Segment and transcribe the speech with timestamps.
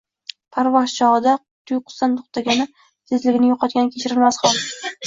[0.55, 1.35] parvoz chog‘ida
[1.73, 2.69] tuyqusdan to‘xtagani,
[3.13, 4.61] tezligini yo‘qotgani kechirilmas hol.